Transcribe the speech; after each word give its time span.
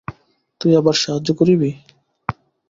তুই 0.61 0.71
আবার 0.75 0.95
সাহায্য 0.95 1.29
করিবি! 1.33 1.71